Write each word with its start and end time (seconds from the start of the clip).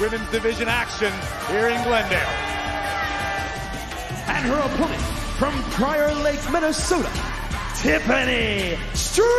women's 0.00 0.30
division 0.30 0.68
action 0.68 1.12
here 1.48 1.68
in 1.68 1.82
Glendale. 1.82 2.18
And 4.28 4.46
her 4.46 4.58
opponent 4.58 5.02
from 5.38 5.52
Prior 5.72 6.14
Lake, 6.22 6.40
Minnesota, 6.52 7.10
Tiffany 7.76 8.78
Stratton! 8.94 9.38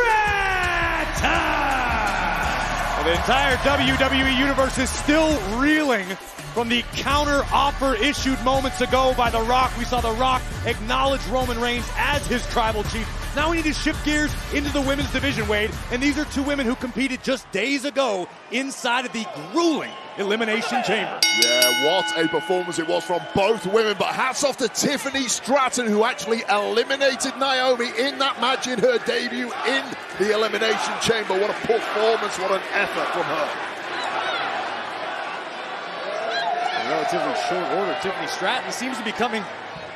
The 3.06 3.12
entire 3.12 3.56
WWE 3.58 4.38
Universe 4.38 4.78
is 4.78 4.90
still 4.90 5.40
reeling 5.60 6.06
from 6.54 6.68
the 6.68 6.84
counter 6.94 7.44
offer 7.54 7.96
issued 7.96 8.44
moments 8.44 8.82
ago 8.82 9.14
by 9.16 9.30
The 9.30 9.42
Rock. 9.42 9.76
We 9.78 9.86
saw 9.86 10.02
The 10.02 10.12
Rock 10.12 10.42
acknowledge 10.66 11.26
Roman 11.28 11.60
Reigns 11.60 11.90
as 11.96 12.28
his 12.28 12.46
tribal 12.48 12.84
chief. 12.84 13.08
Now 13.36 13.52
we 13.52 13.58
need 13.58 13.66
to 13.66 13.74
shift 13.74 14.04
gears 14.04 14.32
into 14.54 14.72
the 14.74 14.82
women's 14.82 15.12
division, 15.14 15.48
Wade. 15.48 15.72
And 15.92 16.04
these 16.04 16.18
are 16.18 16.26
two 16.26 16.44
women 16.44 16.66
who 16.66 16.76
competed 16.76 17.24
just 17.24 17.50
days 17.52 17.86
ago 17.86 18.28
inside 18.52 19.06
of 19.06 19.14
the 19.14 19.26
grueling 19.52 19.94
Elimination 20.20 20.84
Chamber. 20.84 21.20
Yeah, 21.42 21.86
what 21.86 22.06
a 22.18 22.28
performance 22.28 22.78
it 22.78 22.88
was 22.88 23.06
from 23.06 23.22
both 23.34 23.66
women. 23.66 23.96
But 23.98 24.14
hats 24.14 24.44
off 24.44 24.58
to 24.58 24.68
Tiffany 24.68 25.30
Stratton, 25.30 25.88
who 25.88 26.04
actually 26.04 26.44
eliminated 26.50 27.38
Naomi 27.38 27.88
in 27.98 28.20
that 28.20 28.40
match 28.42 28.68
in 28.68 28.80
her 28.80 28.98
debut 29.06 29.50
in 29.66 29.84
the 30.20 30.34
Elimination 30.34 30.94
Chamber. 31.02 31.40
What 31.40 31.50
a 31.50 31.60
performance, 31.66 32.38
what 32.38 32.52
an 32.52 32.62
effort 32.74 33.08
from 33.16 33.24
her. 33.24 33.50
In 36.84 36.90
relatively 36.92 37.36
short 37.48 37.80
order, 37.80 37.98
Tiffany 38.02 38.28
Stratton 38.28 38.72
seems 38.74 38.98
to 38.98 39.04
be 39.06 39.12
becoming 39.12 39.44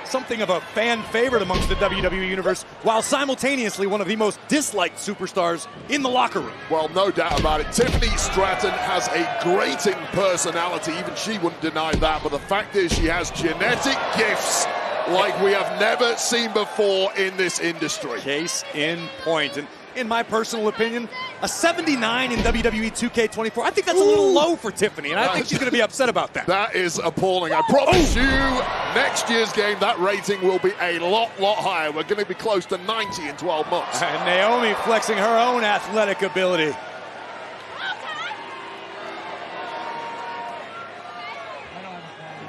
something 0.07 0.41
of 0.41 0.49
a 0.49 0.61
fan 0.73 1.01
favorite 1.03 1.41
amongst 1.41 1.69
the 1.69 1.75
WWE 1.75 2.29
Universe, 2.29 2.63
while 2.83 3.01
simultaneously 3.01 3.87
one 3.87 4.01
of 4.01 4.07
the 4.07 4.15
most 4.15 4.39
disliked 4.47 4.97
superstars 4.97 5.67
in 5.89 6.01
the 6.01 6.09
locker 6.09 6.39
room. 6.39 6.53
Well, 6.69 6.89
no 6.89 7.11
doubt 7.11 7.39
about 7.39 7.61
it. 7.61 7.71
Tiffany 7.71 8.15
Stratton 8.17 8.71
has 8.71 9.07
a 9.09 9.39
grating 9.43 10.01
personality. 10.11 10.93
Even 10.93 11.15
she 11.15 11.37
wouldn't 11.39 11.61
deny 11.61 11.93
that. 11.93 12.23
But 12.23 12.31
the 12.31 12.39
fact 12.39 12.75
is, 12.75 12.93
she 12.93 13.05
has 13.05 13.31
genetic 13.31 13.97
gifts 14.17 14.65
like 15.09 15.37
we 15.41 15.51
have 15.51 15.79
never 15.79 16.15
seen 16.15 16.51
before 16.53 17.13
in 17.17 17.35
this 17.37 17.59
industry. 17.59 18.19
Case 18.21 18.63
in 18.73 19.07
point. 19.23 19.57
And 19.57 19.67
in 19.95 20.07
my 20.07 20.23
personal 20.23 20.67
opinion, 20.67 21.07
a 21.41 21.47
79 21.47 22.31
in 22.31 22.39
WWE 22.39 22.91
2K24. 22.91 23.63
I 23.63 23.69
think 23.69 23.85
that's 23.85 23.99
a 23.99 24.03
little 24.03 24.31
low 24.31 24.55
for 24.55 24.71
Tiffany, 24.71 25.11
and 25.11 25.19
I 25.19 25.33
think 25.33 25.47
she's 25.47 25.57
going 25.57 25.69
to 25.69 25.75
be 25.75 25.81
upset 25.81 26.09
about 26.09 26.33
that. 26.33 26.47
That 26.47 26.75
is 26.75 26.99
appalling. 26.99 27.53
I 27.53 27.61
promise 27.69 28.15
oh. 28.17 28.21
you, 28.21 28.99
next 28.99 29.29
year's 29.29 29.51
game, 29.53 29.79
that 29.79 29.99
rating 29.99 30.41
will 30.41 30.59
be 30.59 30.73
a 30.81 30.99
lot, 30.99 31.39
lot 31.39 31.57
higher. 31.57 31.91
We're 31.91 32.03
going 32.03 32.21
to 32.21 32.25
be 32.25 32.33
close 32.33 32.65
to 32.67 32.77
90 32.77 33.27
in 33.27 33.37
12 33.37 33.69
months. 33.69 34.01
And 34.01 34.25
Naomi 34.25 34.73
flexing 34.83 35.17
her 35.17 35.37
own 35.37 35.63
athletic 35.63 36.21
ability. 36.21 36.75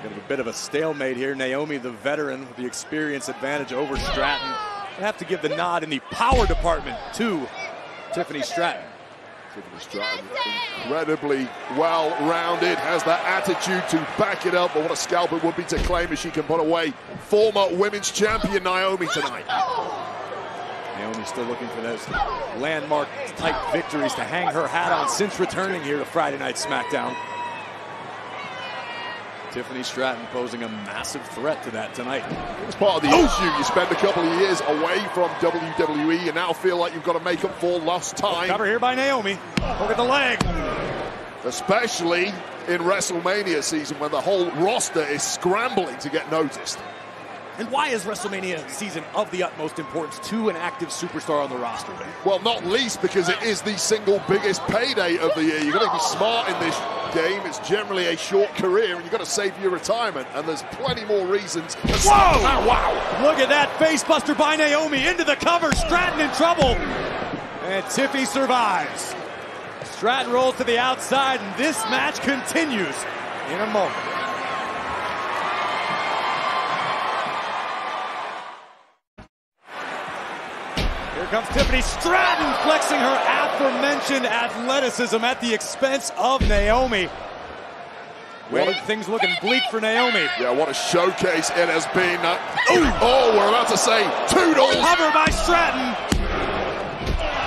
A 0.04 0.28
bit 0.28 0.40
of 0.40 0.46
a 0.46 0.52
stalemate 0.54 1.18
here. 1.18 1.34
Naomi, 1.34 1.76
the 1.76 1.90
veteran, 1.90 2.40
with 2.40 2.56
the 2.56 2.64
experience 2.64 3.28
advantage 3.28 3.72
over 3.72 3.96
Stratton. 3.98 4.73
I 4.96 5.00
have 5.00 5.16
to 5.18 5.24
give 5.24 5.42
the 5.42 5.48
nod 5.48 5.82
in 5.82 5.90
the 5.90 5.98
power 6.12 6.46
department 6.46 6.96
to 7.14 7.48
Tiffany 8.12 8.42
Stratton. 8.42 8.84
Tiffany 9.52 9.80
Stratton, 9.80 10.24
incredibly 10.82 11.48
well-rounded, 11.76 12.78
has 12.78 13.02
that 13.02 13.24
attitude 13.24 13.88
to 13.88 13.96
back 14.18 14.46
it 14.46 14.54
up, 14.54 14.72
but 14.72 14.82
what 14.82 14.92
a 14.92 14.96
scalp 14.96 15.32
it 15.32 15.42
would 15.42 15.56
be 15.56 15.64
to 15.64 15.78
claim 15.78 16.12
if 16.12 16.20
she 16.20 16.30
can 16.30 16.44
put 16.44 16.60
away 16.60 16.92
former 17.20 17.66
women's 17.76 18.12
champion 18.12 18.62
Naomi 18.62 19.08
tonight. 19.08 19.46
Naomi 20.96 21.24
still 21.24 21.44
looking 21.46 21.68
for 21.68 21.80
those 21.80 22.08
landmark 22.58 23.08
type 23.36 23.56
victories 23.72 24.14
to 24.14 24.22
hang 24.22 24.46
her 24.46 24.68
hat 24.68 24.92
on 24.92 25.08
since 25.08 25.40
returning 25.40 25.82
here 25.82 25.98
to 25.98 26.04
Friday 26.04 26.38
Night 26.38 26.54
SmackDown. 26.54 27.16
Tiffany 29.54 29.84
Stratton 29.84 30.26
posing 30.32 30.64
a 30.64 30.68
massive 30.68 31.24
threat 31.28 31.62
to 31.62 31.70
that 31.70 31.94
tonight. 31.94 32.24
It's 32.66 32.74
part 32.74 32.96
of 32.96 33.08
the 33.08 33.16
oh. 33.16 33.24
issue. 33.24 33.56
You 33.56 33.62
spend 33.62 33.88
a 33.92 33.94
couple 33.94 34.24
of 34.24 34.40
years 34.40 34.60
away 34.62 34.98
from 35.14 35.30
WWE. 35.38 36.24
You 36.24 36.32
now 36.32 36.52
feel 36.52 36.76
like 36.76 36.92
you've 36.92 37.04
got 37.04 37.12
to 37.12 37.20
make 37.20 37.44
up 37.44 37.54
for 37.60 37.78
lost 37.78 38.16
time. 38.16 38.48
Cover 38.48 38.66
here 38.66 38.80
by 38.80 38.96
Naomi. 38.96 39.38
Look 39.60 39.92
at 39.92 39.96
the 39.96 40.02
leg. 40.02 40.42
Especially 41.44 42.30
in 42.66 42.80
WrestleMania 42.80 43.62
season 43.62 43.96
when 44.00 44.10
the 44.10 44.20
whole 44.20 44.50
roster 44.52 45.06
is 45.06 45.22
scrambling 45.22 45.96
to 45.98 46.10
get 46.10 46.28
noticed. 46.32 46.80
And 47.56 47.70
why 47.70 47.88
is 47.88 48.02
WrestleMania 48.02 48.68
season 48.68 49.04
of 49.14 49.30
the 49.30 49.44
utmost 49.44 49.78
importance 49.78 50.18
to 50.28 50.48
an 50.48 50.56
active 50.56 50.88
superstar 50.88 51.44
on 51.44 51.50
the 51.50 51.56
roster? 51.56 51.92
Well, 52.24 52.40
not 52.42 52.66
least 52.66 53.00
because 53.00 53.28
it 53.28 53.40
is 53.44 53.62
the 53.62 53.78
single 53.78 54.20
biggest 54.28 54.60
payday 54.62 55.18
of 55.18 55.32
the 55.36 55.44
year. 55.44 55.60
You've 55.60 55.74
got 55.74 55.86
to 55.86 55.92
be 55.92 56.16
smart 56.16 56.48
in 56.48 56.58
this 56.58 56.76
game. 57.14 57.40
It's 57.46 57.60
generally 57.60 58.06
a 58.06 58.16
short 58.16 58.52
career, 58.56 58.96
and 58.96 59.04
you've 59.04 59.12
got 59.12 59.20
to 59.20 59.26
save 59.26 59.56
your 59.60 59.70
retirement. 59.70 60.26
And 60.34 60.48
there's 60.48 60.64
plenty 60.72 61.04
more 61.04 61.24
reasons. 61.26 61.74
Whoa! 61.74 62.10
Oh, 62.12 62.66
wow! 62.66 63.22
Look 63.22 63.38
at 63.38 63.48
that 63.50 63.68
facebuster 63.78 64.36
by 64.36 64.56
Naomi 64.56 65.06
into 65.06 65.22
the 65.22 65.36
cover. 65.36 65.72
Stratton 65.76 66.18
in 66.18 66.34
trouble. 66.34 66.74
And 67.64 67.84
Tiffy 67.84 68.26
survives. 68.26 69.14
Stratton 69.92 70.32
rolls 70.32 70.56
to 70.56 70.64
the 70.64 70.78
outside, 70.78 71.40
and 71.40 71.56
this 71.56 71.78
match 71.84 72.20
continues 72.20 72.96
in 73.48 73.60
a 73.60 73.66
moment. 73.66 74.23
Here 81.24 81.40
comes 81.40 81.48
Tiffany 81.56 81.80
Stratton 81.80 82.52
flexing 82.64 82.98
her 82.98 83.18
aforementioned 83.24 84.26
athleticism 84.26 85.24
at 85.24 85.40
the 85.40 85.54
expense 85.54 86.12
of 86.18 86.46
Naomi. 86.46 87.08
Well, 88.52 88.74
things 88.84 89.08
looking 89.08 89.34
bleak 89.40 89.62
for 89.70 89.80
Naomi. 89.80 90.26
Yeah, 90.38 90.50
what 90.50 90.68
a 90.68 90.74
showcase 90.74 91.48
it 91.48 91.70
has 91.70 91.86
been. 91.94 92.20
Uh, 92.20 92.38
oh, 92.68 93.32
we're 93.38 93.48
about 93.48 93.68
to 93.68 93.78
say 93.78 94.02
toodles. 94.28 94.74
Cover 94.74 95.10
by 95.14 95.30
Stratton. 95.30 95.96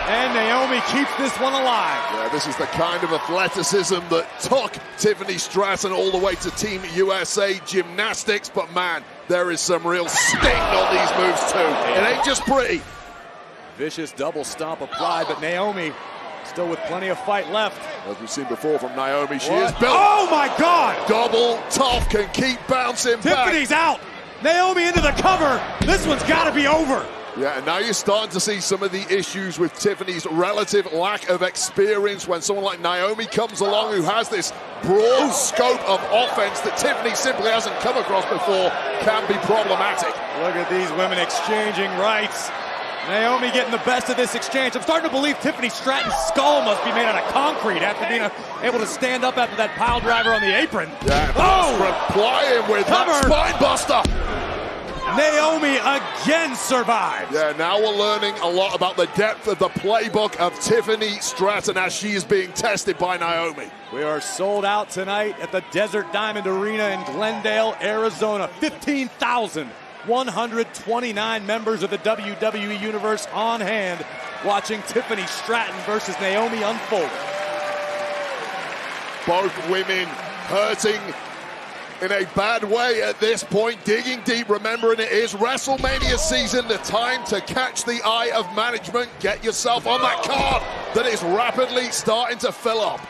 And 0.10 0.34
Naomi 0.34 0.82
keeps 0.92 1.16
this 1.20 1.40
one 1.40 1.54
alive. 1.54 2.02
Yeah, 2.16 2.30
this 2.32 2.48
is 2.48 2.58
the 2.58 2.66
kind 2.66 3.04
of 3.04 3.12
athleticism 3.12 4.00
that 4.10 4.28
took 4.40 4.74
Tiffany 4.98 5.38
Stratton 5.38 5.92
all 5.92 6.10
the 6.10 6.18
way 6.18 6.34
to 6.34 6.50
Team 6.56 6.82
USA 6.96 7.62
Gymnastics. 7.68 8.50
But 8.50 8.74
man, 8.74 9.04
there 9.28 9.52
is 9.52 9.62
some 9.62 9.86
real 9.86 10.08
sting 10.08 10.42
on 10.42 10.96
these 10.96 11.12
moves 11.20 11.52
too. 11.52 11.60
It 11.60 12.12
ain't 12.12 12.26
just 12.26 12.42
pretty. 12.42 12.82
Vicious 13.78 14.12
double 14.12 14.44
stomp 14.44 14.82
applied, 14.82 15.28
but 15.28 15.40
Naomi 15.40 15.92
still 16.46 16.68
with 16.68 16.80
plenty 16.88 17.10
of 17.10 17.20
fight 17.26 17.48
left. 17.52 17.80
As 18.08 18.20
we've 18.20 18.30
seen 18.30 18.46
before 18.46 18.80
from 18.80 18.96
Naomi, 18.96 19.38
she 19.38 19.52
what? 19.52 19.72
is 19.74 19.80
built. 19.80 19.94
Oh 19.96 20.28
my 20.32 20.48
God! 20.58 21.08
Double 21.08 21.62
tough 21.70 22.10
can 22.10 22.28
keep 22.32 22.58
bouncing 22.68 23.20
Tiffany's 23.20 23.70
back. 23.70 24.00
out. 24.00 24.02
Naomi 24.44 24.88
into 24.88 25.02
the 25.02 25.12
cover. 25.12 25.62
This 25.86 26.08
one's 26.08 26.24
got 26.24 26.46
to 26.46 26.56
be 26.56 26.66
over. 26.66 27.06
Yeah, 27.38 27.58
and 27.58 27.68
now 27.68 27.78
you're 27.78 27.94
starting 27.94 28.32
to 28.32 28.40
see 28.40 28.60
some 28.60 28.82
of 28.82 28.92
the 28.92 29.06
issues 29.16 29.60
with 29.60 29.72
Tiffany's 29.78 30.26
relative 30.26 30.92
lack 30.92 31.30
of 31.30 31.44
experience 31.44 32.28
when 32.28 32.42
someone 32.42 32.66
like 32.66 32.80
Naomi 32.80 33.28
comes 33.28 33.62
along 33.62 33.94
who 33.94 34.02
has 34.02 34.28
this 34.28 34.52
broad 34.82 35.30
scope 35.30 35.88
of 35.88 36.02
offense 36.12 36.62
that 36.62 36.78
Tiffany 36.78 37.14
simply 37.14 37.52
hasn't 37.52 37.76
come 37.82 37.96
across 37.96 38.26
before 38.26 38.72
can 39.06 39.28
be 39.28 39.36
problematic. 39.46 40.10
Look 40.42 40.56
at 40.56 40.68
these 40.72 40.90
women 40.98 41.20
exchanging 41.20 41.92
rights. 42.00 42.50
Naomi 43.08 43.52
getting 43.52 43.72
the 43.72 43.84
best 43.86 44.10
of 44.10 44.18
this 44.18 44.36
exchange. 44.36 44.76
I'm 44.76 44.82
starting 44.82 45.10
to 45.10 45.16
believe 45.16 45.40
Tiffany 45.40 45.70
Stratton's 45.70 46.16
skull 46.28 46.62
must 46.64 46.84
be 46.84 46.92
made 46.92 47.06
out 47.06 47.16
of 47.16 47.32
concrete 47.32 47.80
after 47.80 48.08
being 48.08 48.30
able 48.62 48.80
to 48.80 48.88
stand 48.88 49.24
up 49.24 49.38
after 49.38 49.56
that 49.56 49.76
pile 49.78 50.00
driver 50.00 50.34
on 50.34 50.42
the 50.42 50.58
apron. 50.58 50.90
Yeah, 51.06 51.32
oh! 51.36 51.74
replying 51.80 52.70
with 52.70 52.86
Cover. 52.88 53.12
that 53.12 53.26
spine 53.26 53.60
buster. 53.60 54.04
Naomi 55.16 55.78
again 55.78 56.54
survives. 56.56 57.34
Yeah, 57.34 57.54
now 57.58 57.80
we're 57.80 57.96
learning 57.96 58.36
a 58.42 58.50
lot 58.50 58.76
about 58.76 58.98
the 58.98 59.06
depth 59.16 59.48
of 59.48 59.58
the 59.58 59.70
playbook 59.70 60.36
of 60.36 60.60
Tiffany 60.60 61.18
Stratton 61.20 61.78
as 61.78 61.94
she 61.94 62.12
is 62.12 62.26
being 62.26 62.52
tested 62.52 62.98
by 62.98 63.16
Naomi. 63.16 63.70
We 63.94 64.04
are 64.04 64.20
sold 64.20 64.66
out 64.66 64.90
tonight 64.90 65.40
at 65.40 65.54
the 65.54 65.64
Desert 65.72 66.12
Diamond 66.12 66.46
Arena 66.46 66.90
in 66.90 67.04
Glendale, 67.14 67.78
Arizona. 67.82 68.50
15,000 68.60 69.70
129 70.08 71.46
members 71.46 71.84
of 71.84 71.90
the 71.90 71.98
WWE 72.00 72.80
Universe 72.80 73.28
on 73.34 73.62
hand 73.62 74.06
watching 74.46 74.82
Tiffany 74.84 75.26
Stratton 75.28 75.76
versus 75.82 76.16
Naomi 76.20 76.62
unfold. 76.64 77.10
Both 79.26 79.70
women 79.70 80.08
hurting 80.48 81.02
in 82.02 82.12
a 82.12 82.26
bad 82.36 82.64
way 82.64 83.02
at 83.02 83.20
this 83.20 83.44
point, 83.44 83.84
digging 83.84 84.22
deep, 84.24 84.50
remembering 84.50 85.00
it 85.00 85.12
is 85.12 85.34
WrestleMania 85.34 86.18
season, 86.18 86.68
the 86.68 86.78
time 86.78 87.26
to 87.26 87.42
catch 87.42 87.84
the 87.84 88.00
eye 88.06 88.32
of 88.36 88.54
management, 88.56 89.10
get 89.20 89.44
yourself 89.44 89.88
on 89.88 90.02
that 90.02 90.24
card 90.24 90.64
that 90.96 91.06
is 91.08 91.22
rapidly 91.24 91.86
starting 91.86 92.38
to 92.38 92.52
fill 92.52 92.82
up. 92.82 93.02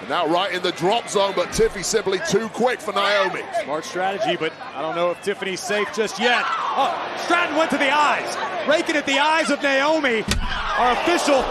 And 0.00 0.08
now 0.08 0.26
right 0.26 0.52
in 0.52 0.62
the 0.62 0.72
drop 0.72 1.08
zone, 1.08 1.34
but 1.36 1.48
Tiffy 1.48 1.84
simply 1.84 2.18
too 2.28 2.48
quick 2.48 2.80
for 2.80 2.92
Naomi. 2.92 3.42
Smart 3.64 3.84
strategy, 3.84 4.36
but 4.36 4.52
I 4.74 4.80
don't 4.80 4.96
know 4.96 5.10
if 5.10 5.22
Tiffany's 5.22 5.60
safe 5.60 5.88
just 5.94 6.18
yet. 6.18 6.42
Oh, 6.48 6.96
Stratton 7.24 7.56
went 7.56 7.70
to 7.70 7.78
the 7.78 7.90
eyes, 7.90 8.36
raking 8.66 8.96
at 8.96 9.04
the 9.06 9.18
eyes 9.18 9.50
of 9.50 9.62
Naomi. 9.62 10.24
Our 10.78 10.92
official 10.92 11.44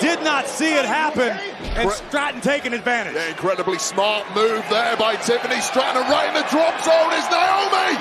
did 0.00 0.22
not 0.24 0.48
see 0.48 0.74
it 0.74 0.84
happen, 0.84 1.30
and 1.78 1.90
Stratton 1.90 2.40
taking 2.40 2.72
advantage. 2.72 3.14
Yeah, 3.14 3.28
incredibly 3.28 3.78
smart 3.78 4.26
move 4.34 4.64
there 4.68 4.96
by 4.96 5.14
Tiffany 5.16 5.60
Stratton. 5.60 6.02
Right 6.10 6.28
in 6.28 6.34
the 6.34 6.48
drop 6.50 6.74
zone 6.82 7.12
is 7.14 7.24
Naomi. 7.30 7.94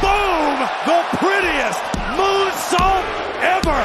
Boom! 0.00 0.64
The 0.88 1.04
prettiest 1.20 1.80
moonsault 2.16 3.04
ever. 3.44 3.80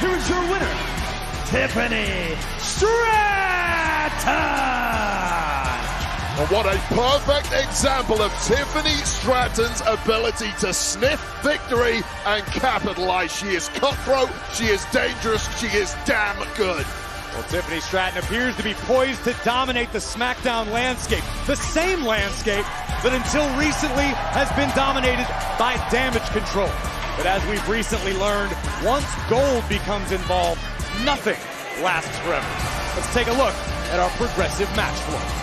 Here 0.00 0.16
is 0.16 0.28
your 0.28 0.40
winner, 0.50 0.74
Tiffany 1.50 2.36
Stratton. 2.58 3.00
And 6.38 6.48
what 6.48 6.64
a 6.64 6.78
perfect 6.94 7.52
example 7.52 8.22
of 8.22 8.30
Tiffany 8.44 8.94
Stratton's 9.02 9.82
ability 9.84 10.52
to 10.60 10.72
sniff 10.72 11.20
victory 11.42 12.02
and 12.24 12.44
capitalize. 12.46 13.36
She 13.36 13.48
is 13.48 13.68
cutthroat, 13.70 14.30
she 14.54 14.66
is 14.66 14.84
dangerous, 14.92 15.44
she 15.58 15.66
is 15.76 15.96
damn 16.04 16.36
good. 16.54 16.86
Well, 17.34 17.42
Tiffany 17.48 17.80
Stratton 17.80 18.22
appears 18.22 18.54
to 18.56 18.62
be 18.62 18.74
poised 18.74 19.24
to 19.24 19.34
dominate 19.44 19.90
the 19.90 19.98
SmackDown 19.98 20.70
landscape. 20.70 21.24
The 21.48 21.56
same 21.56 22.04
landscape 22.04 22.64
that 23.02 23.12
until 23.12 23.44
recently 23.58 24.06
has 24.38 24.48
been 24.52 24.70
dominated 24.76 25.26
by 25.58 25.74
Damage 25.90 26.22
CTRL. 26.22 27.16
But 27.16 27.26
as 27.26 27.44
we've 27.50 27.68
recently 27.68 28.12
learned, 28.12 28.56
once 28.84 29.04
gold 29.28 29.68
becomes 29.68 30.12
involved, 30.12 30.60
nothing 31.04 31.38
lasts 31.82 32.18
forever. 32.18 32.46
Let's 32.96 33.12
take 33.14 33.28
a 33.28 33.32
look 33.32 33.54
at 33.90 34.00
our 34.00 34.10
progressive 34.10 34.68
match 34.76 34.98
flow. 35.00 35.39